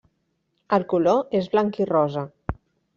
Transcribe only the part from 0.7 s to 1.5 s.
El color